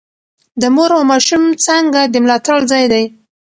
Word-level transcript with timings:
د 0.61 0.63
مور 0.75 0.91
او 0.97 1.03
ماشوم 1.11 1.43
څانګه 1.65 2.01
د 2.07 2.15
ملاتړ 2.23 2.59
ځای 2.71 2.85
دی. 2.93 3.05